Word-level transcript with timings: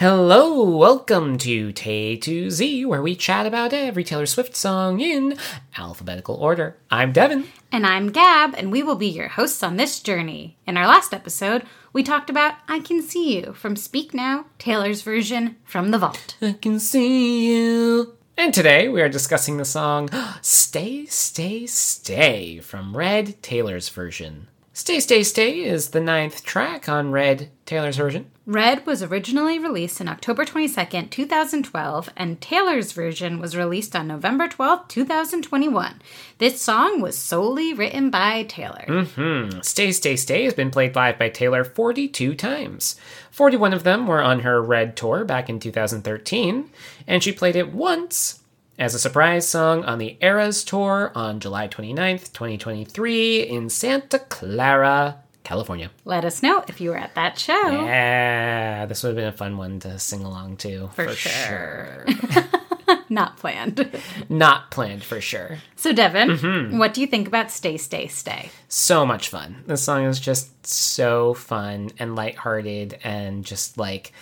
Hello, 0.00 0.64
welcome 0.64 1.36
to 1.36 1.72
Tay 1.72 2.16
to 2.16 2.50
Z, 2.50 2.86
where 2.86 3.02
we 3.02 3.14
chat 3.14 3.44
about 3.44 3.74
every 3.74 4.02
Taylor 4.02 4.24
Swift 4.24 4.56
song 4.56 4.98
in 4.98 5.36
alphabetical 5.76 6.36
order. 6.36 6.78
I'm 6.90 7.12
Devin. 7.12 7.48
And 7.70 7.86
I'm 7.86 8.10
Gab, 8.10 8.54
and 8.54 8.72
we 8.72 8.82
will 8.82 8.96
be 8.96 9.08
your 9.08 9.28
hosts 9.28 9.62
on 9.62 9.76
this 9.76 10.00
journey. 10.00 10.56
In 10.66 10.78
our 10.78 10.86
last 10.86 11.12
episode, 11.12 11.64
we 11.92 12.02
talked 12.02 12.30
about 12.30 12.54
I 12.66 12.80
Can 12.80 13.02
See 13.02 13.36
You 13.36 13.52
from 13.52 13.76
Speak 13.76 14.14
Now, 14.14 14.46
Taylor's 14.58 15.02
version 15.02 15.56
from 15.66 15.90
the 15.90 15.98
vault. 15.98 16.34
I 16.40 16.54
can 16.54 16.80
see 16.80 17.52
you. 17.52 18.16
And 18.38 18.54
today 18.54 18.88
we 18.88 19.02
are 19.02 19.10
discussing 19.10 19.58
the 19.58 19.66
song 19.66 20.08
Stay, 20.40 21.04
Stay, 21.04 21.66
Stay 21.66 22.60
from 22.60 22.96
Red 22.96 23.42
Taylor's 23.42 23.90
version. 23.90 24.48
Stay, 24.80 24.98
Stay, 24.98 25.22
Stay 25.22 25.60
is 25.60 25.90
the 25.90 26.00
ninth 26.00 26.42
track 26.42 26.88
on 26.88 27.12
Red 27.12 27.50
Taylor's 27.66 27.98
version. 27.98 28.30
Red 28.46 28.86
was 28.86 29.02
originally 29.02 29.58
released 29.58 30.00
on 30.00 30.08
October 30.08 30.46
22nd, 30.46 31.10
2012, 31.10 32.08
and 32.16 32.40
Taylor's 32.40 32.92
version 32.92 33.38
was 33.38 33.54
released 33.54 33.94
on 33.94 34.08
November 34.08 34.48
12th, 34.48 34.88
2021. 34.88 36.00
This 36.38 36.62
song 36.62 37.02
was 37.02 37.18
solely 37.18 37.74
written 37.74 38.08
by 38.08 38.44
Taylor. 38.44 39.04
Hmm. 39.04 39.60
Stay, 39.60 39.92
Stay, 39.92 40.16
Stay 40.16 40.44
has 40.44 40.54
been 40.54 40.70
played 40.70 40.96
live 40.96 41.18
by 41.18 41.28
Taylor 41.28 41.62
42 41.62 42.34
times. 42.34 42.96
41 43.30 43.74
of 43.74 43.84
them 43.84 44.06
were 44.06 44.22
on 44.22 44.40
her 44.40 44.62
Red 44.62 44.96
tour 44.96 45.26
back 45.26 45.50
in 45.50 45.60
2013, 45.60 46.70
and 47.06 47.22
she 47.22 47.32
played 47.32 47.54
it 47.54 47.70
once 47.70 48.39
as 48.80 48.94
a 48.94 48.98
surprise 48.98 49.46
song 49.46 49.84
on 49.84 49.98
the 49.98 50.16
Eras 50.22 50.64
tour 50.64 51.12
on 51.14 51.38
July 51.38 51.68
29th, 51.68 52.32
2023 52.32 53.42
in 53.42 53.68
Santa 53.68 54.18
Clara, 54.18 55.18
California. 55.44 55.90
Let 56.06 56.24
us 56.24 56.42
know 56.42 56.64
if 56.66 56.80
you 56.80 56.88
were 56.90 56.96
at 56.96 57.14
that 57.14 57.38
show. 57.38 57.70
Yeah, 57.84 58.86
this 58.86 59.02
would 59.02 59.10
have 59.10 59.16
been 59.16 59.26
a 59.26 59.32
fun 59.36 59.58
one 59.58 59.80
to 59.80 59.98
sing 59.98 60.24
along 60.24 60.56
to. 60.58 60.88
For 60.94 61.08
sure. 61.10 62.06
Not 63.10 63.36
planned. 63.36 63.90
Not 64.30 64.70
planned 64.70 65.04
for 65.04 65.20
sure. 65.20 65.58
So, 65.76 65.92
Devin, 65.92 66.28
Mm-hmm. 66.30 66.78
what 66.78 66.94
do 66.94 67.00
you 67.02 67.06
think 67.06 67.28
about 67.28 67.50
Stay, 67.50 67.76
Stay, 67.76 68.06
Stay? 68.08 68.50
so 68.68 69.04
much 69.04 69.28
fun. 69.28 69.62
This 69.66 69.82
song 69.82 70.04
is 70.04 70.18
just 70.18 70.66
so 70.66 71.34
fun 71.34 71.90
and 71.98 72.16
lighthearted 72.16 72.98
and 73.04 73.44
just 73.44 73.76
like 73.76 74.12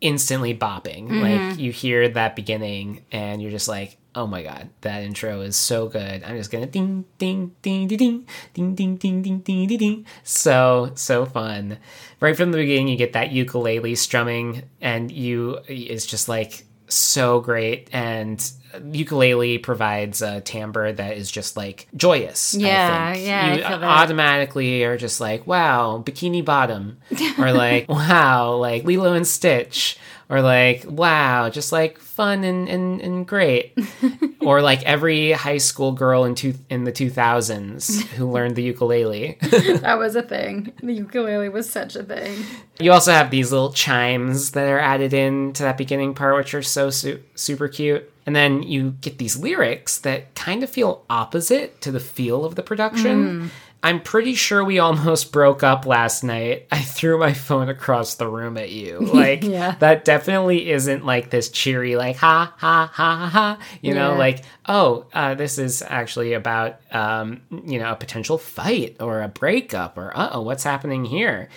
instantly 0.00 0.56
bopping. 0.56 1.10
Like 1.20 1.58
you 1.58 1.70
hear 1.72 2.08
that 2.08 2.34
beginning 2.36 3.02
and 3.12 3.40
you're 3.42 3.50
just 3.50 3.68
like, 3.68 3.96
oh 4.16 4.26
my 4.26 4.42
god, 4.42 4.70
that 4.80 5.02
intro 5.04 5.42
is 5.42 5.54
so 5.56 5.88
good. 5.88 6.24
I'm 6.24 6.36
just 6.36 6.50
gonna 6.50 6.66
ding 6.66 7.04
ding 7.18 7.54
ding 7.62 7.86
ding 7.86 7.96
ding 7.98 8.26
ding 8.54 8.74
ding 8.74 8.96
ding 8.96 9.22
ding 9.22 9.40
ding 9.40 9.66
ding 9.68 9.78
ding. 9.78 10.06
So 10.24 10.90
so 10.94 11.26
fun. 11.26 11.78
Right 12.18 12.36
from 12.36 12.50
the 12.50 12.58
beginning, 12.58 12.88
you 12.88 12.96
get 12.96 13.12
that 13.12 13.30
ukulele 13.30 13.94
strumming, 13.94 14.64
and 14.80 15.12
you 15.12 15.58
it's 15.68 16.06
just 16.06 16.28
like 16.28 16.64
so 16.88 17.40
great 17.40 17.88
and 17.92 18.52
ukulele 18.92 19.58
provides 19.58 20.22
a 20.22 20.40
timbre 20.40 20.92
that 20.92 21.16
is 21.16 21.28
just 21.30 21.56
like 21.56 21.88
joyous 21.96 22.54
Yeah, 22.54 23.08
I 23.10 23.14
think. 23.14 23.26
yeah, 23.26 23.54
you 23.56 23.84
automatically 23.84 24.84
are 24.84 24.96
just 24.96 25.20
like 25.20 25.46
wow 25.48 26.00
bikini 26.04 26.44
bottom 26.44 26.98
or 27.38 27.52
like 27.52 27.88
wow 27.88 28.54
like 28.54 28.84
lilo 28.84 29.14
and 29.14 29.26
stitch 29.26 29.98
or 30.28 30.42
like 30.42 30.84
wow 30.88 31.48
just 31.48 31.72
like 31.72 31.98
fun 31.98 32.44
and 32.44 32.68
and, 32.68 33.00
and 33.00 33.26
great 33.26 33.76
or 34.40 34.60
like 34.62 34.82
every 34.84 35.32
high 35.32 35.58
school 35.58 35.92
girl 35.92 36.24
in 36.24 36.34
two 36.34 36.54
in 36.70 36.84
the 36.84 36.92
2000s 36.92 38.02
who 38.08 38.30
learned 38.30 38.56
the 38.56 38.62
ukulele 38.62 39.38
That 39.40 39.98
was 39.98 40.16
a 40.16 40.22
thing. 40.22 40.72
The 40.82 40.92
ukulele 40.92 41.48
was 41.48 41.68
such 41.68 41.96
a 41.96 42.02
thing. 42.02 42.44
You 42.78 42.92
also 42.92 43.12
have 43.12 43.30
these 43.30 43.52
little 43.52 43.72
chimes 43.72 44.52
that 44.52 44.66
are 44.68 44.78
added 44.78 45.12
in 45.12 45.52
to 45.54 45.62
that 45.62 45.78
beginning 45.78 46.14
part, 46.14 46.36
which 46.36 46.54
are 46.54 46.62
so 46.62 46.90
su- 46.90 47.22
super 47.34 47.68
cute. 47.68 48.10
And 48.26 48.34
then 48.34 48.62
you 48.62 48.92
get 49.00 49.18
these 49.18 49.36
lyrics 49.36 49.98
that 49.98 50.34
kind 50.34 50.62
of 50.62 50.70
feel 50.70 51.04
opposite 51.08 51.80
to 51.82 51.92
the 51.92 52.00
feel 52.00 52.44
of 52.44 52.56
the 52.56 52.62
production. 52.62 53.48
Mm. 53.48 53.50
I'm 53.82 54.00
pretty 54.00 54.34
sure 54.34 54.64
we 54.64 54.78
almost 54.80 55.30
broke 55.38 55.62
up 55.62 55.86
last 55.86 56.24
night. 56.24 56.66
I 56.72 56.80
threw 56.80 57.18
my 57.18 57.32
phone 57.32 57.68
across 57.68 58.14
the 58.16 58.26
room 58.28 58.56
at 58.56 58.70
you. 58.70 58.98
Like, 59.14 59.42
Yeah. 59.44 59.76
that 59.78 60.04
definitely 60.04 60.70
isn't 60.70 61.06
like 61.06 61.30
this 61.30 61.48
cheery, 61.48 61.94
like, 61.96 62.16
ha, 62.16 62.52
ha, 62.56 62.90
ha, 62.92 63.16
ha, 63.16 63.26
ha. 63.28 63.58
You 63.82 63.94
know, 63.94 64.14
like, 64.16 64.44
oh, 64.66 65.06
uh, 65.12 65.34
this 65.34 65.58
is 65.58 65.82
actually 65.82 66.32
about, 66.32 66.80
um, 66.90 67.42
you 67.64 67.78
know, 67.78 67.92
a 67.92 67.96
potential 67.96 68.38
fight 68.38 68.96
or 69.00 69.22
a 69.22 69.28
breakup 69.28 69.96
or, 69.98 70.16
uh 70.16 70.30
oh, 70.32 70.40
what's 70.42 70.64
happening 70.64 71.04
here? 71.04 71.48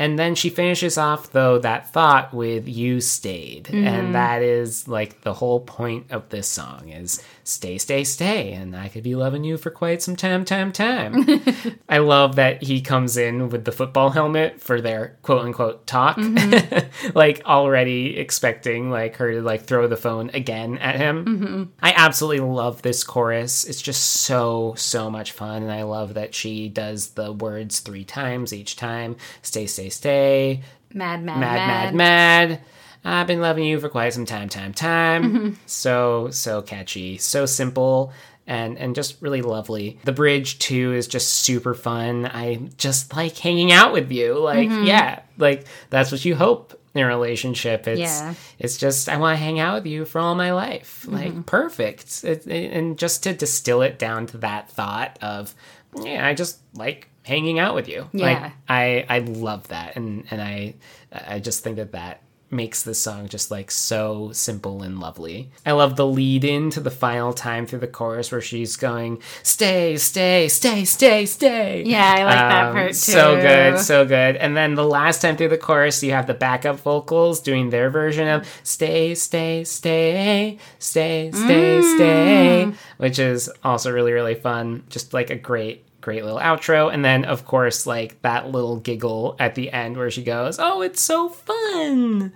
And 0.00 0.16
then 0.16 0.36
she 0.36 0.48
finishes 0.48 0.96
off, 0.96 1.32
though, 1.32 1.58
that 1.58 1.92
thought 1.92 2.32
with 2.32 2.68
"You 2.68 3.00
stayed," 3.00 3.68
and 3.68 4.14
that 4.14 4.42
is 4.42 4.86
like 4.86 5.22
the 5.22 5.34
whole 5.34 5.58
point 5.58 6.12
of 6.12 6.28
this 6.28 6.46
song 6.46 6.90
is 6.90 7.20
"Stay, 7.48 7.78
stay, 7.78 8.04
stay," 8.04 8.52
and 8.52 8.76
I 8.76 8.88
could 8.88 9.02
be 9.02 9.14
loving 9.14 9.42
you 9.42 9.56
for 9.56 9.70
quite 9.70 10.02
some 10.02 10.16
time, 10.16 10.44
time, 10.44 10.70
time. 10.70 11.24
I 11.88 11.98
love 11.98 12.36
that 12.36 12.62
he 12.62 12.80
comes 12.80 13.16
in 13.16 13.48
with 13.48 13.64
the 13.64 13.72
football 13.72 14.10
helmet 14.10 14.60
for 14.60 14.80
their 14.80 15.16
quote 15.22 15.44
unquote 15.44 15.86
talk, 15.86 16.18
mm-hmm. 16.18 17.10
like 17.18 17.42
already 17.46 18.18
expecting 18.18 18.90
like 18.90 19.16
her 19.16 19.32
to 19.32 19.42
like 19.42 19.62
throw 19.62 19.86
the 19.86 19.96
phone 19.96 20.30
again 20.34 20.76
at 20.78 20.96
him. 20.96 21.24
Mm-hmm. 21.24 21.62
I 21.82 21.94
absolutely 21.96 22.40
love 22.40 22.82
this 22.82 23.02
chorus. 23.02 23.64
It's 23.64 23.80
just 23.80 24.02
so 24.02 24.74
so 24.76 25.10
much 25.10 25.32
fun, 25.32 25.62
and 25.62 25.72
I 25.72 25.84
love 25.84 26.14
that 26.14 26.34
she 26.34 26.68
does 26.68 27.10
the 27.10 27.32
words 27.32 27.80
three 27.80 28.04
times 28.04 28.52
each 28.52 28.76
time. 28.76 29.16
Stay, 29.42 29.66
stay, 29.66 29.88
stay. 29.88 30.62
Mad, 30.92 31.22
mad, 31.22 31.40
Mad, 31.40 31.94
mad, 31.94 31.94
mad. 31.94 32.60
I've 33.04 33.26
been 33.26 33.40
loving 33.40 33.64
you 33.64 33.80
for 33.80 33.88
quite 33.88 34.12
some 34.12 34.26
time, 34.26 34.48
time, 34.48 34.72
time. 34.74 35.22
Mm-hmm. 35.24 35.54
So 35.66 36.30
so 36.30 36.62
catchy, 36.62 37.18
so 37.18 37.46
simple. 37.46 38.12
And, 38.46 38.78
and 38.78 38.94
just 38.94 39.20
really 39.20 39.42
lovely. 39.42 39.98
The 40.04 40.12
bridge 40.12 40.58
too 40.58 40.94
is 40.94 41.06
just 41.06 41.34
super 41.34 41.74
fun. 41.74 42.24
I 42.24 42.70
just 42.78 43.14
like 43.14 43.36
hanging 43.36 43.72
out 43.72 43.92
with 43.92 44.10
you. 44.10 44.38
Like, 44.38 44.70
mm-hmm. 44.70 44.84
yeah, 44.84 45.20
like 45.36 45.66
that's 45.90 46.10
what 46.10 46.24
you 46.24 46.34
hope 46.34 46.80
in 46.94 47.02
a 47.02 47.06
relationship. 47.06 47.86
It's 47.86 48.00
Yeah. 48.00 48.32
it's 48.58 48.78
just 48.78 49.10
I 49.10 49.18
want 49.18 49.36
to 49.36 49.44
hang 49.44 49.58
out 49.60 49.74
with 49.74 49.86
you 49.86 50.06
for 50.06 50.18
all 50.18 50.34
my 50.34 50.52
life. 50.54 51.02
Mm-hmm. 51.02 51.14
Like 51.14 51.46
perfect. 51.46 52.24
It, 52.24 52.46
it- 52.46 52.72
and 52.72 52.98
just 52.98 53.22
to 53.24 53.34
distill 53.34 53.82
it 53.82 53.98
down 53.98 54.24
to 54.28 54.38
that 54.38 54.70
thought 54.70 55.18
of 55.20 55.54
yeah, 56.02 56.26
I 56.26 56.32
just 56.32 56.58
like 56.74 57.08
hanging 57.24 57.58
out 57.58 57.74
with 57.74 57.86
you. 57.86 58.08
Like 58.14 58.38
Yeah. 58.38 58.50
I 58.66 59.04
I 59.10 59.18
love 59.18 59.68
that 59.68 59.96
and 59.96 60.24
and 60.30 60.40
I 60.40 60.74
I 61.12 61.38
just 61.40 61.62
think 61.62 61.76
that 61.76 61.92
that 61.92 62.22
makes 62.50 62.82
this 62.82 63.00
song 63.00 63.28
just 63.28 63.50
like 63.50 63.70
so 63.70 64.30
simple 64.32 64.82
and 64.82 64.98
lovely. 65.00 65.50
I 65.66 65.72
love 65.72 65.96
the 65.96 66.06
lead 66.06 66.44
in 66.44 66.70
to 66.70 66.80
the 66.80 66.90
final 66.90 67.32
time 67.32 67.66
through 67.66 67.80
the 67.80 67.86
chorus 67.86 68.32
where 68.32 68.40
she's 68.40 68.76
going 68.76 69.20
stay 69.42 69.96
stay 69.98 70.48
stay 70.48 70.84
stay 70.84 71.26
stay. 71.26 71.82
Yeah, 71.86 72.14
I 72.18 72.24
like 72.24 72.34
that 72.34 72.64
Um, 72.68 72.72
part 72.74 72.88
too. 72.88 72.94
So 72.94 73.40
good, 73.40 73.78
so 73.80 74.04
good. 74.06 74.36
And 74.36 74.56
then 74.56 74.74
the 74.76 74.84
last 74.86 75.20
time 75.20 75.36
through 75.36 75.48
the 75.48 75.58
chorus, 75.58 76.02
you 76.02 76.12
have 76.12 76.26
the 76.26 76.34
backup 76.34 76.80
vocals 76.80 77.40
doing 77.40 77.70
their 77.70 77.90
version 77.90 78.28
of 78.28 78.46
"Stay, 78.62 79.14
Stay, 79.14 79.64
Stay, 79.64 80.58
Stay, 80.78 81.30
Stay, 81.32 81.80
Mm. 81.80 81.94
Stay," 81.96 82.72
which 82.96 83.18
is 83.18 83.50
also 83.62 83.92
really, 83.92 84.12
really 84.12 84.34
fun. 84.34 84.84
Just 84.88 85.12
like 85.12 85.30
a 85.30 85.36
great, 85.36 85.84
great 86.08 86.24
little 86.24 86.40
outro. 86.40 86.90
And 86.92 87.04
then, 87.04 87.24
of 87.26 87.44
course, 87.44 87.86
like 87.86 88.22
that 88.22 88.50
little 88.50 88.76
giggle 88.80 89.36
at 89.38 89.54
the 89.54 89.70
end 89.70 89.96
where 89.98 90.10
she 90.10 90.22
goes, 90.24 90.58
"Oh, 90.58 90.80
it's 90.80 91.02
so 91.02 91.28
fun!" 91.28 92.32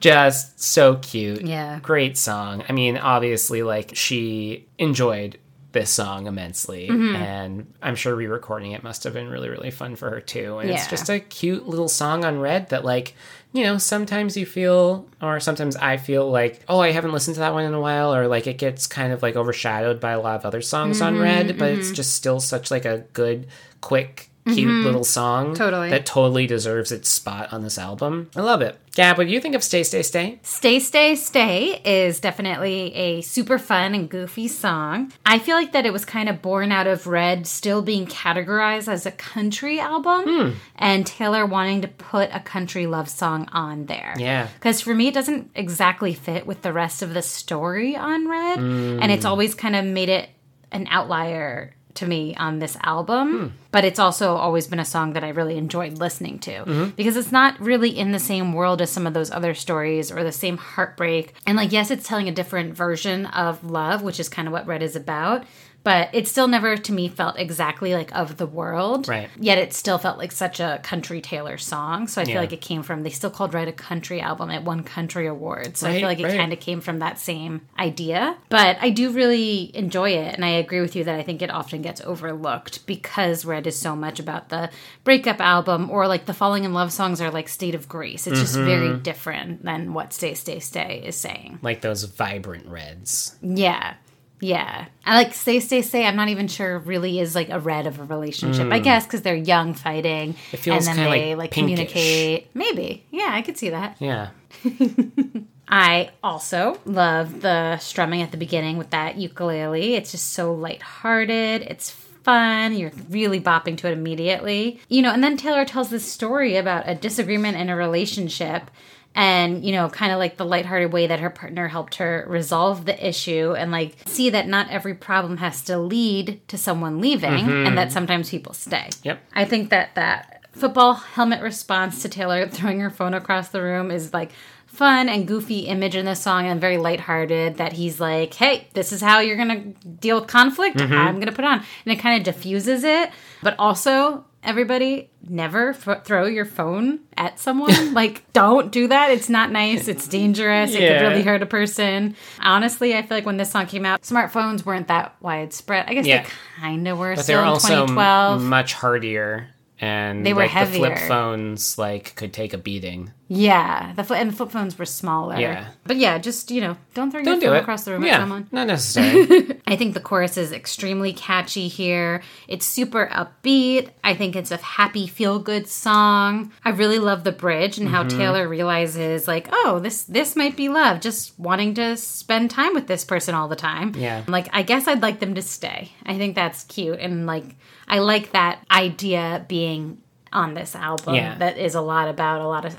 Just 0.00 0.58
so 0.60 0.96
cute. 0.96 1.38
Mm-hmm. 1.40 1.46
Yeah. 1.46 1.78
great 1.82 2.16
song. 2.16 2.64
I 2.68 2.72
mean, 2.72 2.96
obviously, 2.96 3.62
like 3.62 3.90
she 3.94 4.66
enjoyed 4.78 5.38
this 5.72 5.90
song 5.90 6.26
immensely, 6.28 6.88
Mm-hmm. 6.88 7.16
and 7.16 7.66
I'm 7.82 7.96
sure 7.96 8.14
re-recording 8.14 8.72
it 8.72 8.82
must 8.84 9.02
have 9.04 9.12
been 9.12 9.28
really, 9.28 9.48
really 9.48 9.72
fun 9.72 9.96
for 9.96 10.08
her 10.08 10.20
too. 10.20 10.58
And 10.58 10.70
it's 10.70 10.86
just 10.86 11.08
a 11.10 11.18
cute 11.20 11.66
little 11.68 11.88
song 11.88 12.24
on 12.24 12.38
Red 12.38 12.68
that, 12.70 12.84
like, 12.84 13.14
you 13.54 13.62
know, 13.62 13.78
sometimes 13.78 14.36
you 14.36 14.44
feel, 14.44 15.08
or 15.22 15.38
sometimes 15.38 15.76
I 15.76 15.96
feel 15.96 16.28
like, 16.28 16.62
oh, 16.68 16.80
I 16.80 16.90
haven't 16.90 17.12
listened 17.12 17.36
to 17.36 17.40
that 17.40 17.52
one 17.54 17.64
in 17.64 17.72
a 17.72 17.80
while, 17.80 18.12
or 18.12 18.26
like 18.26 18.48
it 18.48 18.58
gets 18.58 18.86
kind 18.88 19.12
of 19.12 19.22
like 19.22 19.36
overshadowed 19.36 20.00
by 20.00 20.10
a 20.10 20.20
lot 20.20 20.34
of 20.40 20.44
other 20.44 20.60
songs 20.60 20.98
Mm-hmm, 20.98 21.16
on 21.16 21.22
Red, 21.22 21.56
but 21.56 21.70
it's 21.70 21.92
just 21.92 22.14
still 22.14 22.40
such 22.40 22.70
like 22.72 22.84
a 22.84 23.04
good, 23.12 23.46
quick. 23.80 24.28
Cute 24.46 24.84
little 24.84 25.04
song 25.04 25.46
Mm-hmm. 25.46 25.54
Totally. 25.54 25.90
that 25.90 26.04
totally 26.04 26.46
deserves 26.46 26.92
its 26.92 27.08
spot 27.08 27.52
on 27.52 27.62
this 27.62 27.78
album. 27.78 28.30
I 28.36 28.40
love 28.42 28.60
it. 28.60 28.78
Gab, 28.94 29.16
what 29.18 29.26
do 29.26 29.32
you 29.32 29.40
think 29.40 29.54
of 29.54 29.64
Stay, 29.64 29.82
Stay, 29.82 30.02
Stay? 30.02 30.38
Stay, 30.42 30.78
Stay, 30.78 31.14
Stay 31.16 31.80
is 31.84 32.20
definitely 32.20 32.94
a 32.94 33.22
super 33.22 33.58
fun 33.58 33.94
and 33.94 34.08
goofy 34.08 34.46
song. 34.46 35.12
I 35.26 35.38
feel 35.38 35.56
like 35.56 35.72
that 35.72 35.86
it 35.86 35.92
was 35.92 36.04
kind 36.04 36.28
of 36.28 36.42
born 36.42 36.70
out 36.72 36.86
of 36.86 37.06
Red 37.06 37.46
still 37.46 37.82
being 37.82 38.06
categorized 38.06 38.86
as 38.86 39.06
a 39.06 39.10
country 39.10 39.80
album 39.80 40.22
Hmm. 40.26 40.50
and 40.76 41.06
Taylor 41.06 41.46
wanting 41.46 41.80
to 41.82 41.88
put 41.88 42.28
a 42.32 42.38
country 42.40 42.86
love 42.86 43.08
song 43.08 43.48
on 43.52 43.86
there. 43.86 44.14
Yeah. 44.18 44.48
Because 44.54 44.80
for 44.80 44.94
me, 44.94 45.08
it 45.08 45.14
doesn't 45.14 45.50
exactly 45.54 46.14
fit 46.14 46.46
with 46.46 46.62
the 46.62 46.72
rest 46.72 47.02
of 47.02 47.14
the 47.14 47.22
story 47.22 47.96
on 47.96 48.28
Red. 48.28 48.58
And 48.58 49.02
Hmm. 49.04 49.10
it's 49.10 49.24
always 49.24 49.54
kind 49.54 49.74
of 49.74 49.84
made 49.84 50.08
it 50.10 50.28
an 50.70 50.86
outlier 50.90 51.73
to 51.94 52.06
me 52.06 52.34
on 52.36 52.58
this 52.58 52.76
album, 52.82 53.38
hmm. 53.38 53.46
but 53.70 53.84
it's 53.84 53.98
also 53.98 54.34
always 54.34 54.66
been 54.66 54.80
a 54.80 54.84
song 54.84 55.12
that 55.12 55.24
I 55.24 55.28
really 55.28 55.56
enjoyed 55.56 55.98
listening 55.98 56.38
to 56.40 56.50
mm-hmm. 56.50 56.90
because 56.90 57.16
it's 57.16 57.32
not 57.32 57.58
really 57.60 57.90
in 57.90 58.12
the 58.12 58.18
same 58.18 58.52
world 58.52 58.82
as 58.82 58.90
some 58.90 59.06
of 59.06 59.14
those 59.14 59.30
other 59.30 59.54
stories 59.54 60.10
or 60.10 60.24
the 60.24 60.32
same 60.32 60.56
heartbreak. 60.56 61.34
And 61.46 61.56
like, 61.56 61.72
yes, 61.72 61.90
it's 61.90 62.06
telling 62.06 62.28
a 62.28 62.32
different 62.32 62.74
version 62.74 63.26
of 63.26 63.64
love, 63.64 64.02
which 64.02 64.18
is 64.18 64.28
kind 64.28 64.48
of 64.48 64.52
what 64.52 64.66
Red 64.66 64.82
is 64.82 64.96
about. 64.96 65.44
But 65.84 66.08
it 66.14 66.26
still 66.26 66.48
never, 66.48 66.76
to 66.76 66.92
me, 66.92 67.08
felt 67.08 67.38
exactly 67.38 67.92
like 67.94 68.10
of 68.16 68.38
the 68.38 68.46
world. 68.46 69.06
Right. 69.06 69.28
Yet 69.38 69.58
it 69.58 69.74
still 69.74 69.98
felt 69.98 70.16
like 70.18 70.32
such 70.32 70.58
a 70.58 70.80
country 70.82 71.20
Taylor 71.20 71.58
song. 71.58 72.08
So 72.08 72.22
I 72.22 72.24
feel 72.24 72.34
Yeah. 72.34 72.40
like 72.40 72.52
it 72.54 72.60
came 72.62 72.82
from, 72.82 73.02
they 73.02 73.10
still 73.10 73.30
called 73.30 73.52
Red 73.54 73.68
a 73.68 73.72
country 73.72 74.20
album. 74.20 74.50
It 74.50 74.62
won 74.62 74.82
country 74.82 75.26
awards. 75.26 75.80
So 75.80 75.88
I 75.88 75.98
feel 75.98 76.08
like 76.08 76.20
it 76.20 76.24
right. 76.24 76.38
kind 76.38 76.52
of 76.54 76.60
came 76.60 76.80
from 76.80 76.98
that 77.00 77.18
same 77.18 77.60
idea. 77.78 78.36
But 78.48 78.78
I 78.80 78.88
do 78.90 79.10
really 79.10 79.70
enjoy 79.76 80.10
it. 80.10 80.34
And 80.34 80.44
I 80.44 80.48
agree 80.50 80.80
with 80.80 80.96
you 80.96 81.04
that 81.04 81.16
I 81.18 81.22
think 81.22 81.42
it 81.42 81.50
often 81.50 81.82
gets 81.82 82.00
overlooked 82.00 82.86
because 82.86 83.44
Red 83.44 83.66
is 83.66 83.78
so 83.78 83.94
much 83.94 84.18
about 84.18 84.48
the 84.48 84.70
breakup 85.04 85.40
album 85.40 85.90
or 85.90 86.08
like 86.08 86.24
the 86.24 86.32
falling 86.34 86.64
in 86.64 86.72
love 86.72 86.92
songs 86.92 87.20
are 87.20 87.30
like 87.30 87.48
State 87.48 87.74
of 87.74 87.88
Grace. 87.88 88.26
It's 88.26 88.40
just 88.40 88.54
Mm-hmm. 88.54 88.66
very 88.66 88.96
different 89.00 89.64
than 89.64 89.92
what 89.94 90.12
Stay, 90.14 90.32
Stay, 90.34 90.60
Stay 90.60 91.02
is 91.04 91.16
saying. 91.16 91.58
Like 91.60 91.82
those 91.82 92.04
vibrant 92.04 92.66
reds. 92.68 93.36
Yeah. 93.42 93.94
Yeah. 94.40 94.86
I 95.06 95.16
like 95.16 95.32
say, 95.34 95.60
say, 95.60 95.82
say. 95.82 96.06
I'm 96.06 96.16
not 96.16 96.28
even 96.28 96.48
sure 96.48 96.78
really 96.80 97.18
is 97.18 97.34
like 97.34 97.50
a 97.50 97.60
red 97.60 97.86
of 97.86 97.98
a 97.98 98.04
relationship. 98.04 98.72
I 98.72 98.78
guess 98.78 99.04
because 99.06 99.22
they're 99.22 99.34
young 99.34 99.74
fighting. 99.74 100.34
Mm. 100.34 100.54
It 100.54 100.56
feels 100.58 100.86
and 100.86 100.98
then 100.98 101.10
they 101.10 101.34
like 101.34 101.38
like 101.38 101.50
pinkish. 101.50 101.76
communicate. 101.92 102.50
Maybe. 102.54 103.06
Yeah, 103.10 103.30
I 103.30 103.42
could 103.42 103.56
see 103.56 103.70
that. 103.70 103.96
Yeah. 104.00 104.30
I 105.68 106.10
also 106.22 106.78
love 106.84 107.40
the 107.40 107.78
strumming 107.78 108.22
at 108.22 108.30
the 108.30 108.36
beginning 108.36 108.76
with 108.76 108.90
that 108.90 109.16
ukulele. 109.16 109.94
It's 109.94 110.10
just 110.10 110.32
so 110.32 110.52
lighthearted. 110.52 111.62
It's 111.62 111.90
fun. 111.90 112.74
You're 112.74 112.92
really 113.08 113.40
bopping 113.40 113.76
to 113.78 113.88
it 113.88 113.92
immediately. 113.92 114.80
You 114.88 115.02
know, 115.02 115.12
and 115.12 115.22
then 115.22 115.36
Taylor 115.36 115.64
tells 115.64 115.90
this 115.90 116.10
story 116.10 116.56
about 116.56 116.88
a 116.88 116.94
disagreement 116.94 117.56
in 117.56 117.70
a 117.70 117.76
relationship 117.76 118.70
and, 119.14 119.64
you 119.64 119.72
know, 119.72 119.88
kind 119.88 120.12
of 120.12 120.18
like 120.18 120.36
the 120.36 120.44
lighthearted 120.44 120.92
way 120.92 121.06
that 121.06 121.20
her 121.20 121.30
partner 121.30 121.68
helped 121.68 121.96
her 121.96 122.24
resolve 122.28 122.84
the 122.84 123.06
issue 123.06 123.54
and 123.56 123.70
like 123.70 123.96
see 124.06 124.30
that 124.30 124.48
not 124.48 124.68
every 124.70 124.94
problem 124.94 125.36
has 125.36 125.62
to 125.62 125.78
lead 125.78 126.40
to 126.48 126.58
someone 126.58 127.00
leaving 127.00 127.30
mm-hmm. 127.30 127.66
and 127.66 127.78
that 127.78 127.92
sometimes 127.92 128.30
people 128.30 128.52
stay. 128.52 128.88
Yep. 129.04 129.20
I 129.34 129.44
think 129.44 129.70
that 129.70 129.94
that 129.94 130.42
football 130.52 130.94
helmet 130.94 131.42
response 131.42 132.02
to 132.02 132.08
Taylor 132.08 132.48
throwing 132.48 132.80
her 132.80 132.90
phone 132.90 133.14
across 133.14 133.48
the 133.50 133.62
room 133.62 133.90
is 133.90 134.12
like 134.12 134.32
fun 134.66 135.08
and 135.08 135.28
goofy 135.28 135.60
image 135.60 135.94
in 135.94 136.04
the 136.04 136.16
song 136.16 136.46
and 136.46 136.60
very 136.60 136.78
lighthearted 136.78 137.58
that 137.58 137.72
he's 137.72 138.00
like, 138.00 138.34
hey, 138.34 138.66
this 138.74 138.92
is 138.92 139.00
how 139.00 139.20
you're 139.20 139.36
gonna 139.36 139.60
deal 140.00 140.18
with 140.18 140.28
conflict. 140.28 140.78
Mm-hmm. 140.78 140.92
I'm 140.92 141.20
gonna 141.20 141.30
put 141.30 141.44
on. 141.44 141.58
And 141.84 141.92
it 141.92 142.00
kind 142.00 142.18
of 142.18 142.24
diffuses 142.24 142.82
it. 142.82 143.10
But 143.42 143.54
also, 143.60 144.24
everybody, 144.44 145.10
never 145.28 145.70
f- 145.70 146.04
throw 146.04 146.26
your 146.26 146.44
phone 146.44 147.00
at 147.16 147.38
someone. 147.38 147.94
like, 147.94 148.30
don't 148.32 148.70
do 148.70 148.88
that. 148.88 149.10
It's 149.10 149.28
not 149.28 149.50
nice. 149.50 149.88
It's 149.88 150.06
dangerous. 150.06 150.74
It 150.74 150.78
could 150.78 151.06
really 151.06 151.22
hurt 151.22 151.42
a 151.42 151.46
person. 151.46 152.14
Honestly, 152.40 152.94
I 152.94 153.02
feel 153.02 153.16
like 153.16 153.26
when 153.26 153.36
this 153.36 153.50
song 153.50 153.66
came 153.66 153.84
out, 153.86 154.02
smartphones 154.02 154.64
weren't 154.64 154.88
that 154.88 155.16
widespread. 155.20 155.86
I 155.88 155.94
guess 155.94 156.06
Yeah. 156.06 156.22
they 156.22 156.28
kind 156.60 156.86
of 156.88 156.98
were 156.98 157.16
But 157.16 157.26
they're 157.26 157.40
also 157.44 157.68
2012. 157.68 158.42
much 158.42 158.74
hardier. 158.74 159.48
And 159.80 160.24
They 160.24 160.32
were 160.32 160.42
like 160.46 160.52
the 160.70 160.76
flip 160.78 160.92
heavier. 160.92 161.08
phones 161.08 161.76
like 161.78 162.14
could 162.14 162.32
take 162.32 162.54
a 162.54 162.58
beating. 162.58 163.12
Yeah, 163.28 163.92
the 163.96 164.04
flip 164.04 164.20
and 164.20 164.30
the 164.30 164.36
flip 164.36 164.50
phones 164.50 164.78
were 164.78 164.84
smaller. 164.84 165.38
Yeah. 165.38 165.68
but 165.84 165.96
yeah, 165.96 166.18
just 166.18 166.50
you 166.50 166.60
know, 166.60 166.76
don't 166.92 167.10
throw 167.10 167.22
Don't 167.22 167.40
your 167.42 167.52
phone 167.52 167.62
across 167.62 167.84
the 167.84 167.92
room 167.92 168.04
yeah, 168.04 168.16
at 168.16 168.20
someone. 168.20 168.48
Not 168.52 168.66
necessary. 168.66 169.60
I 169.66 169.76
think 169.76 169.94
the 169.94 170.00
chorus 170.00 170.36
is 170.36 170.52
extremely 170.52 171.12
catchy 171.14 171.68
here. 171.68 172.22
It's 172.48 172.66
super 172.66 173.06
upbeat. 173.06 173.88
I 174.04 174.14
think 174.14 174.36
it's 174.36 174.50
a 174.50 174.58
happy, 174.58 175.06
feel 175.06 175.38
good 175.38 175.66
song. 175.68 176.52
I 176.64 176.70
really 176.70 176.98
love 176.98 177.24
the 177.24 177.32
bridge 177.32 177.78
and 177.78 177.88
how 177.88 178.04
Mm-hmm. 178.04 178.18
Taylor 178.18 178.46
realizes, 178.46 179.26
like, 179.26 179.48
oh, 179.50 179.78
this 179.82 180.04
this 180.04 180.36
might 180.36 180.56
be 180.56 180.68
love. 180.68 181.00
Just 181.00 181.38
wanting 181.38 181.72
to 181.74 181.96
spend 181.96 182.50
time 182.50 182.74
with 182.74 182.86
this 182.86 183.04
person 183.06 183.34
all 183.34 183.48
the 183.48 183.56
time. 183.56 183.94
Yeah. 183.96 184.22
like 184.28 184.48
I 184.52 184.62
guess 184.62 184.86
I'd 184.86 185.00
like 185.00 185.20
them 185.20 185.34
to 185.36 185.42
stay. 185.42 185.90
I 186.04 186.18
think 186.18 186.34
that's 186.34 186.64
cute 186.64 187.00
and 187.00 187.26
like 187.26 187.56
I 187.88 188.00
like 188.00 188.32
that 188.32 188.62
idea 188.70 189.46
being 189.48 190.02
on 190.32 190.52
this 190.52 190.74
album. 190.76 191.14
Yeah. 191.14 191.38
that 191.38 191.56
is 191.56 191.74
a 191.74 191.80
lot 191.80 192.08
about 192.08 192.42
a 192.42 192.46
lot 192.48 192.66
of 192.66 192.76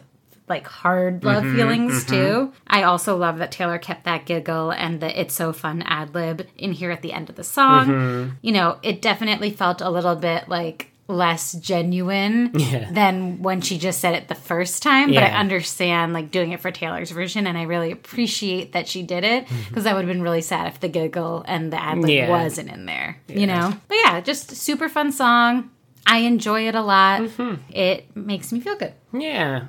like 0.47 0.68
hard 0.68 1.21
Mm-hmm, 1.21 1.27
love 1.27 1.44
feelings 1.56 2.06
too. 2.06 2.53
I 2.68 2.83
also 2.83 3.18
love 3.18 3.39
that 3.39 3.51
Taylor 3.51 3.77
kept 3.80 4.03
that 4.06 4.25
giggle 4.25 4.71
and 4.71 5.00
the 5.00 5.19
it's 5.19 5.33
so 5.33 5.53
fun 5.53 5.81
ad 5.83 6.13
lib 6.13 6.45
in 6.57 6.71
here 6.71 6.92
at 6.92 7.01
the 7.01 7.13
end 7.13 7.30
of 7.30 7.36
the 7.36 7.44
song. 7.44 7.88
Mm-hmm. 7.88 8.30
You 8.42 8.51
know, 8.51 8.77
it 8.83 9.01
definitely 9.01 9.50
felt 9.51 9.81
a 9.81 9.89
little 9.89 10.15
bit 10.15 10.47
like 10.50 10.92
less 11.07 11.53
genuine 11.53 12.50
Yeah. 12.56 12.89
than 12.92 13.42
when 13.44 13.62
she 13.62 13.77
just 13.77 14.00
said 14.01 14.15
it 14.15 14.27
the 14.27 14.33
first 14.33 14.81
time 14.81 15.09
but 15.13 15.21
i 15.21 15.27
understand 15.30 16.13
like 16.13 16.31
doing 16.31 16.51
it 16.51 16.59
for 16.62 16.71
taylor's 16.71 17.12
version 17.12 17.45
and 17.45 17.56
i 17.56 17.62
really 17.62 17.92
appreciate 17.92 18.71
that 18.71 18.88
she 18.88 19.03
did 19.03 19.24
it 19.24 19.45
because 19.69 19.83
that 19.83 19.94
would 19.94 20.03
have 20.03 20.12
been 20.12 20.24
really 20.24 20.42
sad 20.42 20.65
if 20.65 20.80
the 20.80 20.88
giggle 20.89 21.45
and 21.47 21.71
the 21.71 21.80
ad 21.80 22.00
lib 22.00 22.06
Mm-hmm. 22.09 22.09
Yeah. 22.09 22.30
wasn't 22.31 22.71
in 22.71 22.88
there 22.88 23.19
you 23.27 23.45
know 23.45 23.71
but 23.88 23.97
yeah 24.03 24.19
just 24.19 24.50
super 24.56 24.89
fun 24.89 25.12
song 25.12 25.69
i 26.07 26.18
enjoy 26.19 26.68
it 26.68 26.74
a 26.74 26.81
lot 26.81 27.21
Mm-hmm. 27.21 27.71
it 27.71 28.15
makes 28.15 28.51
me 28.51 28.59
feel 28.59 28.75
good 28.75 28.94
yeah. 29.13 29.65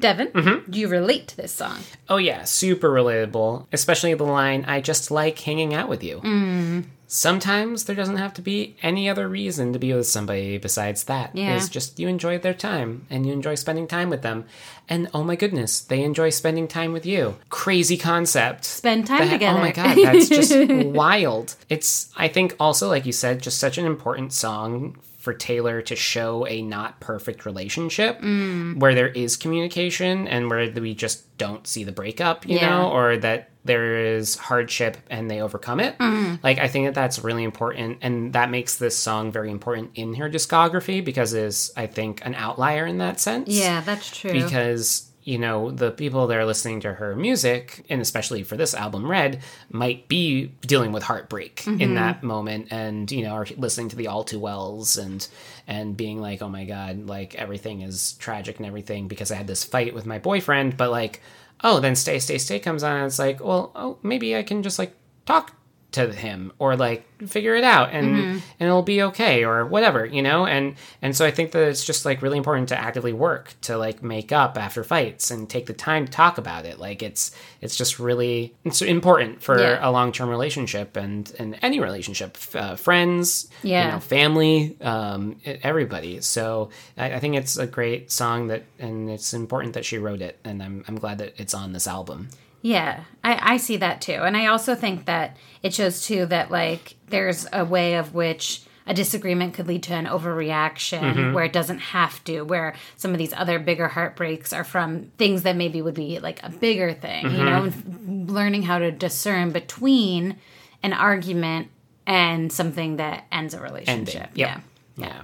Devin 0.00 0.28
Mm-hmm. 0.28 0.70
do 0.70 0.80
you 0.80 0.88
relate 0.88 1.28
to 1.28 1.36
this 1.36 1.52
song 1.52 1.78
Oh 2.08 2.16
yeah, 2.16 2.42
super 2.44 2.88
relatable. 2.90 3.66
Especially 3.72 4.14
the 4.14 4.24
line, 4.24 4.64
"I 4.66 4.80
just 4.80 5.10
like 5.12 5.38
hanging 5.38 5.74
out 5.74 5.88
with 5.88 6.02
you." 6.02 6.20
Mm. 6.20 6.84
Sometimes 7.12 7.84
there 7.84 7.96
doesn't 7.96 8.18
have 8.18 8.34
to 8.34 8.42
be 8.42 8.76
any 8.82 9.08
other 9.08 9.28
reason 9.28 9.72
to 9.72 9.78
be 9.80 9.92
with 9.92 10.06
somebody 10.06 10.58
besides 10.58 11.04
that. 11.04 11.34
Yeah. 11.34 11.56
It's 11.56 11.68
just 11.68 11.98
you 11.98 12.06
enjoy 12.06 12.38
their 12.38 12.54
time 12.54 13.04
and 13.10 13.26
you 13.26 13.32
enjoy 13.32 13.56
spending 13.56 13.88
time 13.88 14.10
with 14.10 14.22
them. 14.22 14.44
And 14.88 15.08
oh 15.12 15.24
my 15.24 15.34
goodness, 15.36 15.80
they 15.80 16.02
enjoy 16.04 16.30
spending 16.30 16.68
time 16.68 16.92
with 16.92 17.04
you. 17.04 17.36
Crazy 17.48 17.96
concept. 17.96 18.64
spend 18.64 19.06
time 19.08 19.26
That- 19.26 19.32
together 19.32 19.58
Oh 19.58 19.60
my 19.60 19.72
god, 19.72 19.96
that's 20.02 20.28
just 20.28 20.54
wild. 20.86 21.56
It's 21.68 22.10
I 22.16 22.28
think 22.28 22.54
also 22.60 22.88
like 22.88 23.06
you 23.06 23.12
said, 23.12 23.42
just 23.42 23.58
such 23.58 23.76
an 23.78 23.86
important 23.86 24.32
song 24.32 24.96
for 25.20 25.34
Taylor 25.34 25.82
to 25.82 25.94
show 25.94 26.46
a 26.48 26.62
not 26.62 26.98
perfect 26.98 27.44
relationship 27.44 28.20
Mm. 28.22 28.78
where 28.78 28.94
there 28.94 29.08
is 29.08 29.36
communication 29.36 30.26
and 30.26 30.48
where 30.50 30.70
we 30.70 30.94
just 30.94 31.36
don't 31.36 31.66
see 31.66 31.84
the 31.84 31.92
breakup, 31.92 32.48
you 32.48 32.56
Yeah. 32.56 32.70
know, 32.70 32.88
or 32.90 33.18
that 33.18 33.50
there 33.66 34.14
is 34.16 34.36
hardship 34.36 34.96
and 35.10 35.30
they 35.30 35.42
overcome 35.42 35.78
it. 35.78 35.98
Mm. 35.98 36.42
Like 36.42 36.58
I 36.58 36.68
think 36.68 36.86
that 36.86 36.94
that's 36.94 37.22
really 37.22 37.44
important 37.44 37.98
and 38.00 38.32
that 38.32 38.50
makes 38.50 38.76
this 38.76 38.96
song 38.96 39.30
very 39.30 39.50
important 39.50 39.90
in 39.94 40.14
her 40.14 40.30
discography 40.30 41.04
because 41.04 41.34
it 41.34 41.44
is 41.44 41.70
I 41.76 41.86
think 41.86 42.24
an 42.24 42.34
outlier 42.34 42.86
in 42.86 42.96
that 42.98 43.20
sense 43.20 43.50
yeah 43.50 43.82
that's 43.82 44.10
true 44.18 44.32
because 44.32 45.09
you 45.22 45.38
know 45.38 45.70
the 45.70 45.90
people 45.90 46.26
that 46.26 46.36
are 46.36 46.46
listening 46.46 46.80
to 46.80 46.94
her 46.94 47.14
music 47.14 47.84
and 47.90 48.00
especially 48.00 48.42
for 48.42 48.56
this 48.56 48.74
album 48.74 49.08
red 49.08 49.42
might 49.70 50.08
be 50.08 50.46
dealing 50.62 50.92
with 50.92 51.02
heartbreak 51.02 51.66
in 51.66 51.78
mm-hmm. 51.78 51.94
that 51.94 52.22
moment 52.22 52.68
and 52.70 53.12
you 53.12 53.22
know 53.22 53.32
are 53.32 53.46
listening 53.56 53.88
to 53.88 53.96
the 53.96 54.06
all 54.06 54.24
too 54.24 54.38
wells 54.38 54.96
and 54.96 55.28
and 55.66 55.96
being 55.96 56.20
like 56.20 56.40
oh 56.40 56.48
my 56.48 56.64
god 56.64 57.06
like 57.06 57.34
everything 57.34 57.82
is 57.82 58.12
tragic 58.14 58.56
and 58.56 58.66
everything 58.66 59.08
because 59.08 59.30
i 59.30 59.34
had 59.34 59.46
this 59.46 59.64
fight 59.64 59.94
with 59.94 60.06
my 60.06 60.18
boyfriend. 60.18 60.76
But 60.76 60.90
like 60.90 61.20
oh 61.62 61.80
then 61.80 61.94
stay 61.94 62.18
stay 62.18 62.38
stay 62.38 62.58
comes 62.58 62.82
on 62.82 62.96
and 62.96 63.06
it's 63.06 63.18
like 63.18 63.42
well 63.42 63.72
oh 63.74 63.98
maybe 64.02 64.36
i 64.36 64.42
can 64.42 64.62
just 64.62 64.78
like 64.78 64.94
talk 65.26 65.54
to 65.92 66.12
him 66.12 66.52
or 66.58 66.76
like 66.76 67.04
figure 67.26 67.54
it 67.54 67.64
out 67.64 67.90
and 67.90 68.06
and 68.16 68.42
it'll 68.58 68.82
be 68.82 69.02
okay 69.02 69.44
or 69.44 69.66
whatever 69.66 70.06
you 70.06 70.22
know? 70.22 70.46
And 70.46 70.76
and 71.02 71.14
so 71.16 71.26
i 71.26 71.30
think 71.30 71.50
that 71.52 71.68
it's 71.68 71.84
just 71.84 72.04
like 72.04 72.22
really 72.22 72.38
important 72.38 72.68
to 72.70 72.78
actively 72.78 73.12
work 73.12 73.54
to 73.62 73.76
like 73.76 74.02
make 74.02 74.30
up 74.32 74.56
after 74.56 74.82
fights 74.84 75.30
and 75.30 75.48
take 75.50 75.66
the 75.66 75.72
time 75.74 76.06
to 76.06 76.10
talk 76.12 76.38
about 76.38 76.64
it. 76.64 76.78
Like 76.78 77.02
it's 77.02 77.32
it's 77.60 77.76
just 77.76 77.98
really 77.98 78.54
it's 78.64 78.80
important 78.82 79.42
for 79.42 79.60
Yeah. 79.60 79.78
a 79.82 79.90
long-term 79.90 80.28
relationship 80.30 80.96
and 80.96 81.30
and 81.38 81.58
any 81.60 81.80
relationship 81.80 82.38
uh, 82.54 82.76
friends 82.76 83.48
Yeah. 83.62 83.86
you 83.86 83.92
know 83.92 84.00
family 84.00 84.76
um 84.80 85.36
everybody. 85.44 86.20
So 86.20 86.70
I, 86.96 87.14
I 87.14 87.18
think 87.20 87.34
it's 87.36 87.56
a 87.58 87.66
great 87.66 88.10
song 88.10 88.46
that 88.46 88.62
and 88.78 89.10
it's 89.10 89.34
important 89.34 89.74
that 89.74 89.84
she 89.84 89.98
wrote 89.98 90.22
it 90.22 90.38
and 90.44 90.62
i'm, 90.62 90.84
I'm 90.88 90.96
glad 90.96 91.18
that 91.18 91.34
it's 91.38 91.54
on 91.54 91.72
this 91.72 91.86
album 91.86 92.28
Yeah, 92.62 93.04
I, 93.24 93.54
I 93.54 93.56
see 93.56 93.78
that 93.78 94.00
too. 94.00 94.12
And 94.12 94.36
I 94.36 94.46
also 94.46 94.74
think 94.74 95.06
that 95.06 95.36
it 95.62 95.74
shows 95.74 96.04
too 96.04 96.26
that 96.26 96.50
like 96.50 96.96
there's 97.08 97.46
a 97.52 97.64
way 97.64 97.94
of 97.94 98.14
which 98.14 98.62
a 98.86 98.94
disagreement 98.94 99.54
could 99.54 99.68
lead 99.68 99.82
to 99.84 99.94
an 99.94 100.06
overreaction 100.06 101.00
mm-hmm. 101.00 101.32
where 101.32 101.44
it 101.44 101.52
doesn't 101.52 101.78
have 101.78 102.22
to, 102.24 102.42
where 102.42 102.74
some 102.96 103.12
of 103.12 103.18
these 103.18 103.32
other 103.32 103.58
bigger 103.58 103.88
heartbreaks 103.88 104.52
are 104.52 104.64
from 104.64 105.04
things 105.16 105.44
that 105.44 105.56
maybe 105.56 105.80
would 105.80 105.94
be 105.94 106.18
like 106.18 106.42
a 106.42 106.50
bigger 106.50 106.92
thing, 106.92 107.30
you 107.30 107.44
know, 107.44 107.62
mm-hmm. 107.62 108.08
and 108.08 108.30
learning 108.30 108.62
how 108.62 108.78
to 108.78 108.90
discern 108.90 109.52
between 109.52 110.36
an 110.82 110.92
argument 110.92 111.68
and 112.06 112.52
something 112.52 112.96
that 112.96 113.24
ends 113.30 113.54
a 113.54 113.60
relationship. 113.60 114.30
Yep. 114.34 114.34
Yeah. 114.34 114.60
Yeah. 114.96 115.22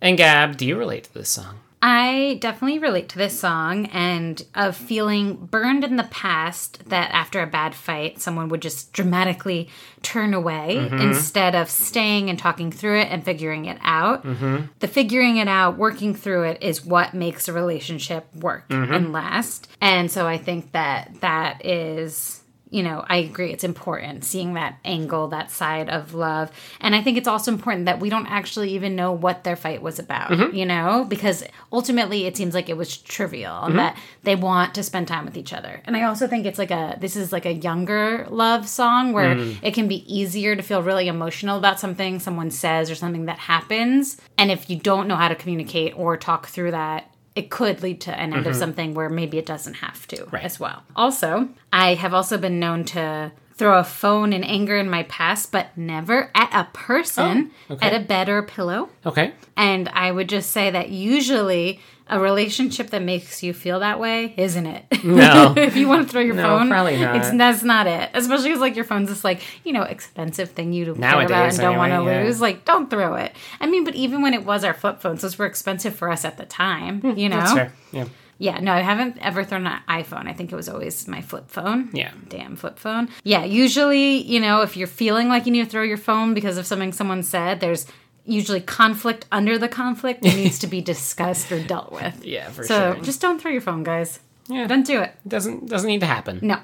And 0.00 0.16
Gab, 0.16 0.56
do 0.56 0.66
you 0.66 0.76
relate 0.76 1.04
to 1.04 1.14
this 1.14 1.28
song? 1.28 1.60
I 1.84 2.38
definitely 2.40 2.78
relate 2.78 3.08
to 3.08 3.18
this 3.18 3.38
song 3.38 3.86
and 3.86 4.40
of 4.54 4.76
feeling 4.76 5.34
burned 5.34 5.82
in 5.82 5.96
the 5.96 6.04
past 6.04 6.88
that 6.88 7.10
after 7.10 7.42
a 7.42 7.46
bad 7.46 7.74
fight, 7.74 8.20
someone 8.20 8.48
would 8.50 8.62
just 8.62 8.92
dramatically 8.92 9.68
turn 10.02 10.32
away 10.32 10.76
mm-hmm. 10.78 10.98
instead 10.98 11.56
of 11.56 11.68
staying 11.68 12.30
and 12.30 12.38
talking 12.38 12.70
through 12.70 13.00
it 13.00 13.08
and 13.10 13.24
figuring 13.24 13.64
it 13.64 13.78
out. 13.82 14.24
Mm-hmm. 14.24 14.66
The 14.78 14.86
figuring 14.86 15.38
it 15.38 15.48
out, 15.48 15.76
working 15.76 16.14
through 16.14 16.44
it 16.44 16.62
is 16.62 16.84
what 16.84 17.14
makes 17.14 17.48
a 17.48 17.52
relationship 17.52 18.32
work 18.36 18.68
mm-hmm. 18.68 18.92
and 18.92 19.12
last. 19.12 19.66
And 19.80 20.08
so 20.08 20.24
I 20.24 20.38
think 20.38 20.70
that 20.72 21.20
that 21.20 21.66
is 21.66 22.41
you 22.72 22.82
know, 22.82 23.04
I 23.06 23.18
agree. 23.18 23.52
It's 23.52 23.64
important 23.64 24.24
seeing 24.24 24.54
that 24.54 24.78
angle, 24.82 25.28
that 25.28 25.50
side 25.50 25.90
of 25.90 26.14
love. 26.14 26.50
And 26.80 26.94
I 26.94 27.02
think 27.02 27.18
it's 27.18 27.28
also 27.28 27.52
important 27.52 27.84
that 27.84 28.00
we 28.00 28.08
don't 28.08 28.26
actually 28.26 28.70
even 28.70 28.96
know 28.96 29.12
what 29.12 29.44
their 29.44 29.56
fight 29.56 29.82
was 29.82 29.98
about, 29.98 30.30
mm-hmm. 30.30 30.56
you 30.56 30.64
know, 30.64 31.04
because 31.06 31.44
ultimately 31.70 32.24
it 32.24 32.34
seems 32.34 32.54
like 32.54 32.70
it 32.70 32.76
was 32.78 32.96
trivial 32.96 33.62
and 33.64 33.78
that 33.78 33.98
they 34.22 34.36
want 34.36 34.74
to 34.74 34.82
spend 34.82 35.06
time 35.06 35.26
with 35.26 35.36
each 35.36 35.52
other. 35.52 35.82
And 35.84 35.98
I 35.98 36.04
also 36.04 36.26
think 36.26 36.46
it's 36.46 36.58
like 36.58 36.70
a, 36.70 36.96
this 36.98 37.14
is 37.14 37.30
like 37.30 37.44
a 37.44 37.52
younger 37.52 38.26
love 38.30 38.66
song 38.66 39.12
where 39.12 39.34
mm. 39.34 39.58
it 39.62 39.74
can 39.74 39.86
be 39.86 40.02
easier 40.12 40.56
to 40.56 40.62
feel 40.62 40.82
really 40.82 41.08
emotional 41.08 41.58
about 41.58 41.78
something 41.78 42.20
someone 42.20 42.50
says 42.50 42.90
or 42.90 42.94
something 42.94 43.26
that 43.26 43.38
happens. 43.38 44.16
And 44.38 44.50
if 44.50 44.70
you 44.70 44.78
don't 44.78 45.08
know 45.08 45.16
how 45.16 45.28
to 45.28 45.34
communicate 45.34 45.94
or 45.94 46.16
talk 46.16 46.46
through 46.46 46.70
that, 46.70 47.11
it 47.34 47.50
could 47.50 47.82
lead 47.82 48.00
to 48.02 48.10
an 48.18 48.32
end 48.32 48.46
of 48.46 48.52
mm-hmm. 48.52 48.58
something 48.58 48.94
where 48.94 49.08
maybe 49.08 49.38
it 49.38 49.46
doesn't 49.46 49.74
have 49.74 50.06
to 50.08 50.26
Right. 50.30 50.44
as 50.44 50.60
well. 50.60 50.82
Also, 50.94 51.48
I 51.72 51.94
have 51.94 52.12
also 52.12 52.36
been 52.38 52.60
known 52.60 52.84
to 52.86 53.32
throw 53.62 53.78
a 53.78 53.84
phone 53.84 54.32
in 54.32 54.42
anger 54.42 54.76
in 54.76 54.90
my 54.90 55.04
past, 55.04 55.52
but 55.52 55.68
never 55.76 56.30
at 56.34 56.50
a 56.52 56.64
person, 56.72 57.52
Oh, 57.70 57.74
okay. 57.74 57.86
at 57.86 57.94
a 57.94 58.04
bed 58.04 58.28
or 58.28 58.38
a 58.38 58.42
pillow. 58.42 58.88
Okay. 59.06 59.32
And 59.56 59.88
I 59.90 60.10
would 60.10 60.28
just 60.28 60.50
say 60.50 60.70
that 60.70 60.88
usually 60.88 61.80
a 62.08 62.18
relationship 62.18 62.90
that 62.90 63.00
makes 63.02 63.42
you 63.44 63.54
feel 63.54 63.78
that 63.80 64.00
way 64.00 64.34
isn't 64.36 64.66
it? 64.66 65.04
No. 65.04 65.54
if 65.56 65.76
you 65.76 65.86
want 65.86 66.04
to 66.06 66.12
throw 66.12 66.20
your 66.20 66.34
No, 66.34 66.42
phone, 66.42 66.68
probably 66.68 66.96
not. 66.96 67.16
It's 67.16 67.30
that's 67.30 67.62
not 67.62 67.86
it. 67.86 68.10
Especially 68.14 68.48
because 68.48 68.60
like 68.60 68.74
your 68.74 68.84
phone's 68.84 69.08
this 69.08 69.22
like 69.22 69.40
you 69.64 69.72
know 69.72 69.82
expensive 69.82 70.50
thing 70.50 70.72
you 70.72 70.84
care 70.86 70.94
about 71.24 71.32
and 71.32 71.56
don't 71.56 71.76
want 71.76 71.92
to 71.92 72.02
yeah. 72.10 72.24
lose. 72.24 72.40
Like 72.40 72.64
don't 72.64 72.90
throw 72.90 73.14
it. 73.14 73.32
I 73.60 73.66
mean, 73.66 73.84
but 73.84 73.94
even 73.94 74.20
when 74.22 74.34
it 74.34 74.44
was 74.44 74.64
our 74.64 74.74
flip 74.74 75.00
phones, 75.00 75.22
those 75.22 75.38
were 75.38 75.46
expensive 75.46 75.94
for 75.94 76.10
us 76.10 76.24
at 76.24 76.36
the 76.36 76.44
time. 76.44 77.00
You 77.16 77.28
know. 77.28 77.36
Hmm, 77.36 77.44
That's 77.44 77.52
fair. 77.52 77.72
Yeah. 77.92 78.04
Yeah, 78.42 78.58
no, 78.58 78.72
I 78.72 78.80
haven't 78.80 79.18
ever 79.20 79.44
thrown 79.44 79.68
an 79.68 79.80
iPhone. 79.88 80.26
I 80.26 80.32
think 80.32 80.50
it 80.50 80.56
was 80.56 80.68
always 80.68 81.06
my 81.06 81.20
flip 81.20 81.48
phone. 81.48 81.90
Yeah. 81.92 82.10
Damn 82.28 82.56
flip 82.56 82.76
phone. 82.76 83.08
Yeah, 83.22 83.44
usually, 83.44 84.16
you 84.20 84.40
know, 84.40 84.62
if 84.62 84.76
you're 84.76 84.88
feeling 84.88 85.28
like 85.28 85.46
you 85.46 85.52
need 85.52 85.62
to 85.62 85.70
throw 85.70 85.84
your 85.84 85.96
phone 85.96 86.34
because 86.34 86.58
of 86.58 86.66
something 86.66 86.92
someone 86.92 87.22
said, 87.22 87.60
there's 87.60 87.86
usually 88.24 88.60
conflict 88.60 89.26
under 89.30 89.58
the 89.58 89.68
conflict 89.68 90.22
that 90.22 90.34
needs 90.34 90.58
to 90.58 90.66
be 90.66 90.80
discussed 90.94 91.52
or 91.52 91.62
dealt 91.62 91.92
with. 91.92 92.24
Yeah, 92.24 92.50
for 92.50 92.64
so 92.64 92.94
sure. 92.94 93.04
just 93.04 93.20
don't 93.20 93.40
throw 93.40 93.52
your 93.52 93.60
phone, 93.60 93.84
guys. 93.84 94.18
Yeah. 94.48 94.66
Don't 94.66 94.84
do 94.84 95.00
it. 95.00 95.14
Doesn't 95.28 95.68
doesn't 95.68 95.86
need 95.86 96.00
to 96.00 96.06
happen. 96.06 96.40
No. 96.42 96.58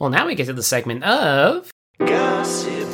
Well, 0.00 0.10
now 0.10 0.26
we 0.26 0.34
get 0.34 0.46
to 0.46 0.52
the 0.52 0.62
segment 0.64 1.04
of 1.04 1.70
Gossip. 2.00 2.88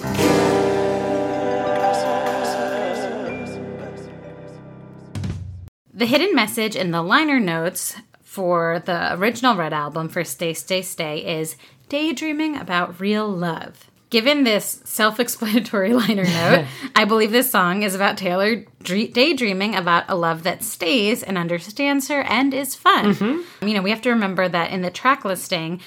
The 5.94 6.06
hidden 6.06 6.34
message 6.34 6.76
in 6.76 6.90
the 6.90 7.02
liner 7.02 7.40
notes 7.40 7.96
for 8.38 8.80
the 8.86 9.14
original 9.14 9.56
Red 9.56 9.72
album 9.72 10.08
for 10.08 10.22
Stay, 10.22 10.54
Stay, 10.54 10.80
Stay 10.80 11.40
is 11.40 11.56
daydreaming 11.88 12.56
about 12.56 13.00
real 13.00 13.28
love. 13.28 13.90
Given 14.10 14.44
this 14.44 14.80
self 14.84 15.18
explanatory 15.18 15.92
liner 15.92 16.22
note, 16.22 16.66
I 16.94 17.04
believe 17.04 17.32
this 17.32 17.50
song 17.50 17.82
is 17.82 17.96
about 17.96 18.16
Taylor 18.16 18.64
daydreaming 18.84 19.74
about 19.74 20.04
a 20.06 20.14
love 20.14 20.44
that 20.44 20.62
stays 20.62 21.24
and 21.24 21.36
understands 21.36 22.06
her 22.06 22.20
and 22.22 22.54
is 22.54 22.76
fun. 22.76 23.12
Mm-hmm. 23.12 23.66
You 23.66 23.74
know, 23.74 23.82
we 23.82 23.90
have 23.90 24.02
to 24.02 24.10
remember 24.10 24.48
that 24.48 24.70
in 24.70 24.82
the 24.82 24.90
track 24.92 25.24
listing, 25.24 25.80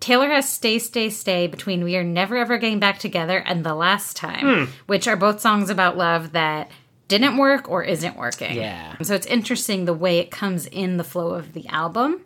Taylor 0.00 0.30
has 0.30 0.50
Stay, 0.50 0.78
Stay, 0.78 1.10
Stay 1.10 1.46
between 1.46 1.84
We 1.84 1.94
Are 1.96 2.04
Never 2.04 2.38
Ever 2.38 2.56
Getting 2.56 2.80
Back 2.80 3.00
Together 3.00 3.36
and 3.36 3.66
The 3.66 3.74
Last 3.74 4.16
Time, 4.16 4.64
hmm. 4.64 4.72
which 4.86 5.06
are 5.06 5.14
both 5.14 5.42
songs 5.42 5.68
about 5.68 5.98
love 5.98 6.32
that 6.32 6.70
didn't 7.08 7.38
work 7.38 7.68
or 7.68 7.82
isn't 7.82 8.16
working. 8.16 8.54
Yeah. 8.54 8.96
So 9.02 9.14
it's 9.14 9.26
interesting 9.26 9.84
the 9.84 9.94
way 9.94 10.18
it 10.18 10.30
comes 10.30 10.66
in 10.66 10.98
the 10.98 11.04
flow 11.04 11.30
of 11.30 11.54
the 11.54 11.66
album. 11.68 12.22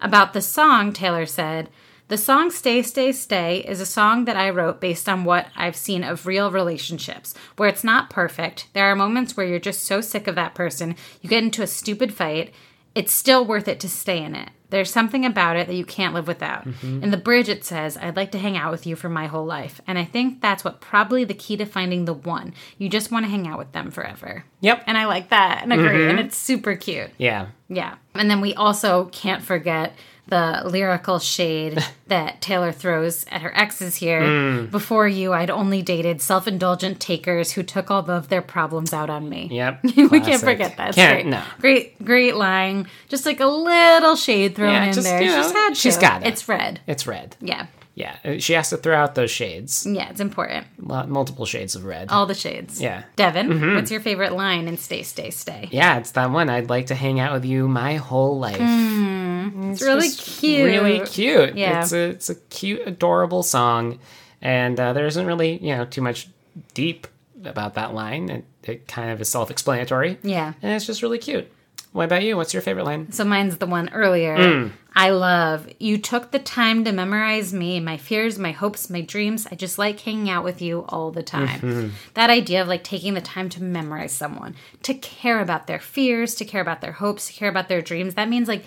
About 0.00 0.32
the 0.32 0.40
song, 0.40 0.92
Taylor 0.92 1.26
said, 1.26 1.68
The 2.08 2.16
song 2.16 2.50
Stay, 2.50 2.82
Stay, 2.82 3.12
Stay 3.12 3.58
is 3.58 3.80
a 3.80 3.86
song 3.86 4.24
that 4.26 4.36
I 4.36 4.50
wrote 4.50 4.80
based 4.80 5.08
on 5.08 5.24
what 5.24 5.48
I've 5.56 5.76
seen 5.76 6.04
of 6.04 6.26
real 6.26 6.50
relationships, 6.50 7.34
where 7.56 7.68
it's 7.68 7.84
not 7.84 8.10
perfect. 8.10 8.68
There 8.72 8.86
are 8.86 8.96
moments 8.96 9.36
where 9.36 9.46
you're 9.46 9.58
just 9.58 9.84
so 9.84 10.00
sick 10.00 10.26
of 10.26 10.34
that 10.36 10.54
person, 10.54 10.96
you 11.20 11.28
get 11.28 11.42
into 11.42 11.62
a 11.62 11.66
stupid 11.66 12.14
fight. 12.14 12.54
It's 12.94 13.12
still 13.12 13.44
worth 13.44 13.66
it 13.66 13.80
to 13.80 13.88
stay 13.88 14.22
in 14.22 14.36
it. 14.36 14.50
There's 14.74 14.90
something 14.90 15.24
about 15.24 15.56
it 15.56 15.68
that 15.68 15.76
you 15.76 15.84
can't 15.84 16.14
live 16.14 16.26
without. 16.26 16.66
Mm-hmm. 16.66 17.04
In 17.04 17.12
the 17.12 17.16
bridge, 17.16 17.48
it 17.48 17.64
says, 17.64 17.96
I'd 17.96 18.16
like 18.16 18.32
to 18.32 18.40
hang 18.40 18.56
out 18.56 18.72
with 18.72 18.88
you 18.88 18.96
for 18.96 19.08
my 19.08 19.28
whole 19.28 19.46
life. 19.46 19.80
And 19.86 19.96
I 19.96 20.04
think 20.04 20.40
that's 20.40 20.64
what 20.64 20.80
probably 20.80 21.22
the 21.22 21.32
key 21.32 21.56
to 21.58 21.64
finding 21.64 22.06
the 22.06 22.12
one. 22.12 22.54
You 22.76 22.88
just 22.88 23.12
want 23.12 23.24
to 23.24 23.30
hang 23.30 23.46
out 23.46 23.56
with 23.56 23.70
them 23.70 23.92
forever. 23.92 24.44
Yep. 24.62 24.82
And 24.88 24.98
I 24.98 25.06
like 25.06 25.28
that 25.28 25.62
and 25.62 25.72
agree. 25.72 26.08
And 26.08 26.18
mm-hmm. 26.18 26.26
it's 26.26 26.36
super 26.36 26.74
cute. 26.74 27.10
Yeah. 27.18 27.50
Yeah. 27.68 27.94
And 28.14 28.28
then 28.28 28.40
we 28.40 28.52
also 28.54 29.04
can't 29.12 29.44
forget 29.44 29.94
the 30.26 30.62
lyrical 30.64 31.18
shade 31.18 31.84
that 32.08 32.40
Taylor 32.40 32.72
throws 32.72 33.26
at 33.30 33.42
her 33.42 33.56
exes 33.56 33.96
here. 33.96 34.22
Mm. 34.22 34.70
Before 34.70 35.06
you, 35.06 35.32
I'd 35.32 35.50
only 35.50 35.82
dated 35.82 36.22
self 36.22 36.46
indulgent 36.46 37.00
takers 37.00 37.52
who 37.52 37.62
took 37.62 37.90
all 37.90 38.10
of 38.10 38.28
their 38.28 38.42
problems 38.42 38.92
out 38.92 39.10
on 39.10 39.28
me. 39.28 39.48
Yep. 39.52 39.82
we 40.10 40.20
can't 40.20 40.40
forget 40.40 40.76
that. 40.78 40.94
Can't, 40.94 41.14
great. 41.22 41.26
no. 41.26 41.42
Great, 41.60 42.04
great 42.04 42.36
line. 42.36 42.86
Just 43.08 43.26
like 43.26 43.40
a 43.40 43.46
little 43.46 44.16
shade 44.16 44.54
thrown 44.56 44.72
Yeah, 44.72 44.84
in 44.84 44.92
just, 44.94 45.06
there. 45.06 45.22
you 45.22 45.28
know, 45.28 45.36
just 45.36 45.54
had 45.54 45.76
she's 45.76 45.96
to. 45.96 46.00
got 46.00 46.22
it. 46.22 46.28
It's 46.28 46.48
red. 46.48 46.80
It's 46.86 47.06
red. 47.06 47.36
Yeah. 47.40 47.66
Yeah. 47.94 48.16
Uh, 48.24 48.38
She 48.38 48.54
has 48.54 48.70
to 48.70 48.76
throw 48.76 48.96
out 48.96 49.14
those 49.14 49.30
shades. 49.30 49.86
Yeah, 49.88 50.10
it's 50.10 50.20
important. 50.20 50.66
Multiple 50.78 51.46
shades 51.46 51.76
of 51.76 51.84
red. 51.84 52.08
All 52.10 52.26
the 52.26 52.34
shades. 52.34 52.80
Yeah. 52.80 53.04
Devin, 53.16 53.74
what's 53.74 53.90
your 53.90 54.00
favorite 54.00 54.32
line 54.32 54.66
in 54.66 54.76
Stay, 54.78 55.02
Stay, 55.02 55.30
Stay? 55.30 55.68
Yeah, 55.70 55.98
it's 55.98 56.10
that 56.12 56.30
one. 56.30 56.50
I'd 56.50 56.68
like 56.70 56.86
to 56.86 56.94
hang 56.94 57.20
out 57.20 57.32
with 57.32 57.44
you 57.44 57.68
my 57.68 57.94
whole 57.96 58.38
life. 58.38 58.58
It's 58.60 59.82
really 59.82 60.10
cute. 60.10 60.66
Really 60.66 61.06
cute. 61.06 61.54
Yeah. 61.56 61.82
It's 61.82 61.92
a, 61.92 61.98
it's 62.10 62.30
a 62.30 62.34
cute, 62.34 62.82
adorable 62.86 63.42
song. 63.42 63.98
And 64.42 64.78
uh, 64.78 64.92
there 64.92 65.06
isn't 65.06 65.24
really, 65.26 65.58
you 65.64 65.74
know, 65.76 65.84
too 65.84 66.02
much 66.02 66.28
deep 66.74 67.06
about 67.44 67.74
that 67.74 67.94
line. 67.94 68.28
It, 68.28 68.44
it 68.64 68.88
kind 68.88 69.10
of 69.10 69.20
is 69.20 69.28
self 69.28 69.50
explanatory. 69.50 70.18
Yeah. 70.22 70.54
And 70.62 70.72
it's 70.72 70.86
just 70.86 71.02
really 71.02 71.18
cute. 71.18 71.50
What 71.94 72.06
about 72.06 72.24
you? 72.24 72.36
What's 72.36 72.52
your 72.52 72.60
favorite 72.60 72.86
line? 72.86 73.12
So 73.12 73.24
mine's 73.24 73.58
the 73.58 73.66
one 73.66 73.88
earlier. 73.90 74.36
Mm. 74.36 74.72
I 74.96 75.10
love 75.10 75.68
you 75.78 75.96
took 75.96 76.32
the 76.32 76.40
time 76.40 76.84
to 76.84 76.90
memorize 76.90 77.54
me, 77.54 77.78
my 77.78 77.98
fears, 77.98 78.36
my 78.36 78.50
hopes, 78.50 78.90
my 78.90 79.00
dreams. 79.00 79.46
I 79.48 79.54
just 79.54 79.78
like 79.78 80.00
hanging 80.00 80.28
out 80.28 80.42
with 80.42 80.60
you 80.60 80.84
all 80.88 81.12
the 81.12 81.22
time. 81.22 81.60
Mm-hmm. 81.60 81.88
That 82.14 82.30
idea 82.30 82.62
of 82.62 82.66
like 82.66 82.82
taking 82.82 83.14
the 83.14 83.20
time 83.20 83.48
to 83.50 83.62
memorize 83.62 84.10
someone, 84.10 84.56
to 84.82 84.94
care 84.94 85.38
about 85.38 85.68
their 85.68 85.78
fears, 85.78 86.34
to 86.34 86.44
care 86.44 86.60
about 86.60 86.80
their 86.80 86.90
hopes, 86.90 87.28
to 87.28 87.32
care 87.32 87.48
about 87.48 87.68
their 87.68 87.80
dreams. 87.80 88.16
That 88.16 88.28
means 88.28 88.48
like 88.48 88.64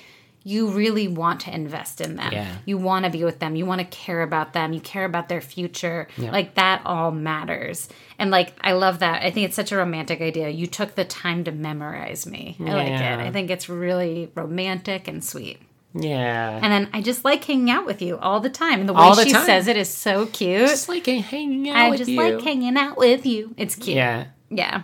you 0.47 0.69
really 0.69 1.09
want 1.09 1.41
to 1.41 1.53
invest 1.53 1.99
in 1.99 2.15
them. 2.15 2.31
Yeah. 2.31 2.55
You 2.63 2.77
want 2.77 3.03
to 3.03 3.11
be 3.11 3.25
with 3.25 3.39
them. 3.39 3.57
You 3.57 3.65
want 3.65 3.81
to 3.81 3.87
care 3.87 4.21
about 4.21 4.53
them. 4.53 4.71
You 4.71 4.79
care 4.79 5.03
about 5.03 5.27
their 5.27 5.41
future. 5.41 6.07
Like 6.17 6.55
that 6.55 6.83
all 6.85 7.11
matters. 7.11 7.89
And 8.17 8.31
like 8.31 8.53
I 8.61 8.71
love 8.71 8.99
that. 8.99 9.23
I 9.23 9.29
think 9.29 9.47
it's 9.47 9.57
such 9.57 9.73
a 9.73 9.75
romantic 9.75 10.21
idea. 10.21 10.47
You 10.47 10.65
took 10.65 10.95
the 10.95 11.03
time 11.03 11.43
to 11.43 11.51
memorize 11.51 12.25
me. 12.25 12.55
I 12.61 12.63
like 12.63 12.87
it. 12.87 13.19
I 13.19 13.29
think 13.29 13.51
it's 13.51 13.67
really 13.67 14.31
romantic 14.35 15.09
and 15.09 15.21
sweet. 15.21 15.59
Yeah. 15.93 16.59
And 16.63 16.71
then 16.71 16.89
I 16.93 17.01
just 17.01 17.25
like 17.25 17.43
hanging 17.43 17.69
out 17.69 17.85
with 17.85 18.01
you 18.01 18.17
all 18.17 18.39
the 18.39 18.49
time. 18.49 18.79
And 18.79 18.87
the 18.87 18.93
way 18.93 19.09
the 19.15 19.25
she 19.25 19.33
time. 19.33 19.45
says 19.45 19.67
it 19.67 19.75
is 19.75 19.89
so 19.89 20.27
cute. 20.27 20.69
just 20.69 20.87
like 20.87 21.07
hanging 21.07 21.67
out 21.67 21.75
I 21.75 21.97
just 21.97 22.09
you. 22.09 22.21
like 22.21 22.41
hanging 22.41 22.77
out 22.77 22.97
with 22.97 23.25
you. 23.25 23.53
It's 23.57 23.75
cute. 23.75 23.97
Yeah. 23.97 24.27
Yeah. 24.49 24.83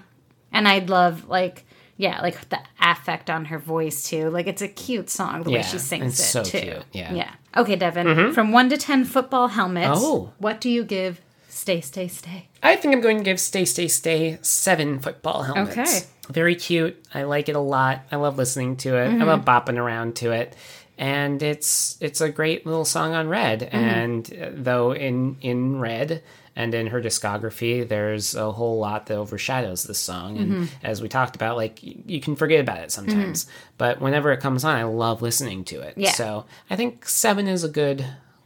And 0.52 0.68
I'd 0.68 0.90
love 0.90 1.30
like 1.30 1.64
yeah, 1.98 2.22
like 2.22 2.50
the 2.50 2.60
affect 2.80 3.30
on 3.30 3.46
her 3.46 3.60
voice 3.60 4.04
too. 4.04 4.30
Like 4.30 4.48
it's 4.48 4.62
a 4.62 4.68
cute 4.68 5.10
song 5.10 5.44
the 5.44 5.52
way 5.52 5.62
she 5.62 5.78
sings 5.78 6.20
it's 6.20 6.20
it 6.20 6.24
so 6.24 6.44
too. 6.44 6.60
cute, 6.60 6.84
yeah. 6.92 7.08
Mm-hmm. 7.08 7.16
Yeah. 7.16 7.32
Okay, 7.56 7.76
Devin. 7.76 8.34
From 8.34 8.52
one 8.52 8.70
to 8.70 8.78
ten 8.78 9.06
football 9.06 9.50
helmets. 9.50 10.00
Oh. 10.02 10.34
What 10.40 10.60
do 10.60 10.70
you 10.70 10.84
give 10.84 11.22
Stay, 11.48 11.82
Stay, 11.82 12.08
Stay? 12.08 12.50
I 12.64 12.76
think 12.76 12.96
I'm 12.96 13.02
going 13.02 13.20
to 13.20 13.24
give 13.24 13.40
Stay, 13.40 13.66
Stay, 13.66 13.88
Stay 13.88 14.40
seven 14.42 15.00
football 15.00 15.44
helmets. 15.44 15.78
Okay. 15.78 16.00
Very 16.30 16.56
cute. 16.56 17.00
I 17.14 17.24
like 17.24 17.48
it 17.50 17.56
a 17.56 17.60
lot. 17.60 18.02
I 18.12 18.16
love 18.16 18.38
listening 18.38 18.78
to 18.78 18.98
it. 18.98 19.10
Mm-hmm. 19.10 19.22
I 19.22 19.26
love 19.26 19.46
bopping 19.46 19.78
around 19.78 20.16
to 20.18 20.32
it. 20.32 20.56
And 20.98 21.44
it's 21.44 21.98
it's 22.02 22.22
a 22.22 22.30
great 22.30 22.66
little 22.66 22.86
song 22.86 23.14
on 23.14 23.28
Red. 23.28 23.62
Mm-hmm. 23.62 23.76
And 23.78 24.34
uh, 24.34 24.50
though 24.54 24.94
in 24.94 25.38
in 25.42 25.80
Red 25.80 26.24
and 26.56 26.74
in 26.76 26.88
her 26.88 27.02
discography, 27.02 27.88
there's 27.88 28.36
a 28.36 28.52
whole 28.52 28.78
lot 28.80 29.08
that 29.08 29.16
overshadows 29.16 29.84
this 29.84 30.00
song. 30.00 30.38
And 30.38 30.52
Mm-hmm. 30.52 30.66
as 30.86 31.02
we 31.02 31.10
talked 31.10 31.36
about, 31.36 31.56
like 31.58 31.80
you 31.82 32.20
can 32.22 32.36
forget 32.36 32.60
about 32.60 32.80
it 32.80 32.92
sometimes. 32.92 33.48
But 33.78 34.02
whenever 34.02 34.32
it 34.32 34.40
comes 34.40 34.64
on, 34.64 34.76
I 34.76 34.84
love 34.84 35.22
listening 35.22 35.64
to 35.66 35.82
it. 35.82 35.96
Yeah. 35.98 36.12
So 36.12 36.46
I 36.70 36.76
think 36.76 37.08
seven 37.08 37.48
is 37.48 37.64
a 37.64 37.70
good 37.70 38.06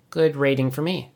good 0.10 0.36
rating 0.36 0.72
for 0.72 0.82
me. 0.82 1.12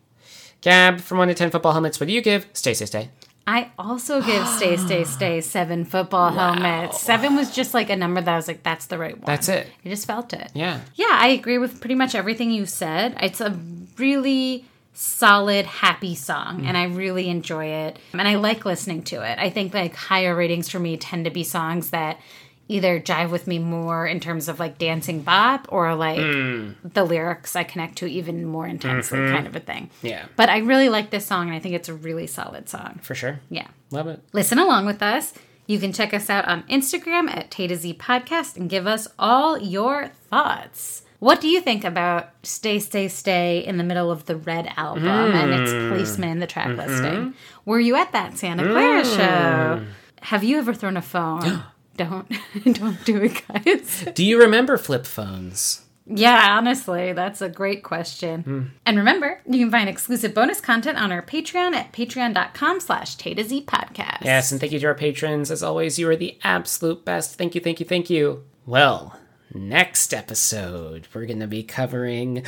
Gab, 0.62 1.00
from 1.00 1.17
one 1.17 1.27
to 1.29 1.33
ten 1.33 1.50
football 1.50 1.71
helmets, 1.71 2.00
what 2.00 2.07
do 2.07 2.13
you 2.13 2.21
give? 2.21 2.45
Stay, 2.53 2.74
stay, 2.74 2.86
stay. 2.86 3.10
I 3.48 3.71
also 3.79 4.21
give 4.21 4.45
Stay, 4.48 4.77
Stay, 4.77 5.03
Stay 5.03 5.41
seven 5.55 5.83
football 5.83 6.29
helmets. 6.29 7.01
Seven 7.01 7.36
was 7.36 7.53
just 7.53 7.74
like 7.74 7.89
a 7.89 7.95
number 7.95 8.21
that 8.21 8.31
I 8.31 8.36
was 8.36 8.48
like, 8.48 8.62
that's 8.62 8.86
the 8.86 9.00
right 9.00 9.15
one. 9.17 9.25
That's 9.25 9.50
it. 9.50 9.67
I 9.83 9.89
just 9.89 10.05
felt 10.05 10.31
it. 10.33 10.51
Yeah. 10.53 10.79
Yeah, 10.93 11.07
I 11.10 11.29
agree 11.29 11.57
with 11.57 11.79
pretty 11.81 11.95
much 11.95 12.13
everything 12.13 12.51
you 12.51 12.67
said. 12.67 13.17
It's 13.19 13.41
a 13.41 13.57
really 13.98 14.65
solid, 14.93 15.65
happy 15.65 16.15
song, 16.15 16.62
mm. 16.62 16.65
and 16.67 16.77
I 16.77 16.86
really 16.86 17.29
enjoy 17.29 17.65
it. 17.65 18.00
And 18.13 18.27
I 18.27 18.36
like 18.36 18.65
listening 18.65 19.03
to 19.03 19.21
it. 19.21 19.39
I 19.39 19.50
think 19.50 19.74
like 19.74 19.95
higher 19.95 20.36
ratings 20.36 20.69
for 20.69 20.79
me 20.79 20.98
tend 20.98 21.25
to 21.25 21.31
be 21.31 21.43
songs 21.43 21.91
that 21.91 22.19
either 22.67 23.01
jive 23.01 23.29
with 23.29 23.48
me 23.48 23.60
more 23.60 24.07
in 24.07 24.19
terms 24.19 24.48
of 24.48 24.60
like 24.60 24.77
dancing 24.77 25.21
bop 25.21 25.67
or 25.69 25.93
like 25.93 26.19
mm. 26.19 26.74
the 26.83 27.03
lyrics 27.03 27.55
I 27.55 27.63
connect 27.63 27.98
to 27.98 28.07
even 28.07 28.45
more 28.45 28.65
intensely, 28.65 29.19
mm-hmm. 29.19 29.36
kind 29.36 29.48
of 29.48 29.55
a 29.55 29.60
thing. 29.60 29.89
Yeah. 30.01 30.25
But 30.38 30.50
I 30.50 30.60
really 30.60 30.88
like 30.88 31.10
this 31.10 31.25
song, 31.25 31.48
and 31.48 31.55
I 31.55 31.60
think 31.60 31.75
it's 31.75 31.89
a 31.89 31.93
really 31.93 32.27
solid 32.27 32.69
song. 32.69 33.00
For 33.01 33.13
sure. 33.13 33.39
Yeah. 33.50 33.67
Love 33.91 34.07
it. 34.07 34.21
Listen 34.31 34.57
along 34.57 34.86
with 34.86 35.01
us. 35.01 35.33
You 35.67 35.79
can 35.79 35.93
check 35.93 36.13
us 36.13 36.29
out 36.29 36.45
on 36.45 36.63
Instagram 36.63 37.29
at 37.29 37.51
Tay 37.51 37.74
Z 37.74 37.93
Podcast 37.95 38.57
and 38.57 38.69
give 38.69 38.88
us 38.88 39.07
all 39.19 39.57
your 39.57 40.07
thoughts. 40.29 41.03
What 41.21 41.39
do 41.39 41.47
you 41.47 41.61
think 41.61 41.83
about 41.83 42.29
Stay, 42.41 42.79
Stay, 42.79 43.07
Stay 43.07 43.59
in 43.59 43.77
the 43.77 43.83
middle 43.83 44.09
of 44.09 44.25
the 44.25 44.35
Red 44.35 44.73
album 44.75 45.05
and 45.05 45.53
its 45.53 45.71
mm. 45.71 45.89
placement 45.89 46.31
in 46.31 46.39
the 46.39 46.47
track 46.47 46.69
mm-hmm. 46.69 46.79
listing? 46.79 47.35
Were 47.63 47.79
you 47.79 47.95
at 47.95 48.11
that 48.13 48.39
Santa 48.39 48.63
Clara 48.63 49.03
mm. 49.03 49.15
show? 49.15 49.85
Have 50.23 50.43
you 50.43 50.57
ever 50.57 50.73
thrown 50.73 50.97
a 50.97 51.01
phone? 51.03 51.63
don't 51.95 52.27
don't 52.73 53.05
do 53.05 53.21
it, 53.21 53.39
guys. 53.47 54.07
Do 54.15 54.25
you 54.25 54.39
remember 54.39 54.77
flip 54.77 55.05
phones? 55.05 55.85
Yeah, 56.07 56.57
honestly, 56.57 57.13
that's 57.13 57.39
a 57.39 57.49
great 57.49 57.83
question. 57.83 58.41
Hmm. 58.41 58.61
And 58.87 58.97
remember, 58.97 59.41
you 59.47 59.59
can 59.59 59.69
find 59.69 59.87
exclusive 59.87 60.33
bonus 60.33 60.59
content 60.59 60.97
on 60.97 61.11
our 61.11 61.21
Patreon 61.21 61.75
at 61.75 61.93
patreon.com 61.93 62.79
slash 62.79 63.15
Tay 63.15 63.35
to 63.35 63.43
Z 63.43 63.65
podcast. 63.67 64.23
Yes, 64.23 64.51
and 64.51 64.59
thank 64.59 64.71
you 64.71 64.79
to 64.79 64.87
our 64.87 64.95
patrons. 64.95 65.51
As 65.51 65.61
always, 65.61 65.99
you 65.99 66.09
are 66.09 66.15
the 66.15 66.39
absolute 66.43 67.05
best. 67.05 67.35
Thank 67.35 67.53
you, 67.53 67.61
thank 67.61 67.79
you, 67.79 67.85
thank 67.85 68.09
you. 68.09 68.43
Well, 68.65 69.20
next 69.53 70.13
episode, 70.13 71.08
we're 71.13 71.25
going 71.25 71.39
to 71.39 71.48
be 71.48 71.63
covering 71.63 72.43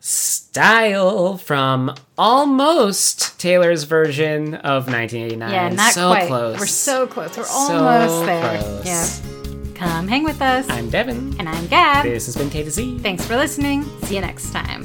Style 0.00 1.36
from 1.38 1.94
almost 2.16 3.38
Taylor's 3.40 3.84
version 3.84 4.54
of 4.54 4.86
1989. 4.86 5.50
Yeah, 5.50 5.68
not 5.70 5.92
so 5.92 6.08
quite. 6.10 6.26
close. 6.26 6.58
We're 6.58 6.66
so 6.66 7.06
close. 7.06 7.36
We're 7.36 7.44
So 7.44 7.52
almost 7.74 8.26
there. 8.26 8.58
close. 8.60 8.86
Yeah. 8.86 9.74
Come 9.74 10.08
hang 10.08 10.24
with 10.24 10.42
us. 10.42 10.66
I'm 10.68 10.90
Devin. 10.90 11.36
and 11.38 11.48
I'm 11.48 11.66
Gab. 11.68 12.04
This 12.04 12.26
has 12.26 12.36
been 12.36 12.50
Tay 12.50 12.64
to 12.64 12.70
Z. 12.70 12.98
Thanks 12.98 13.24
for 13.24 13.36
listening. 13.36 13.84
See 14.02 14.16
you 14.16 14.20
next 14.20 14.50
time. 14.50 14.84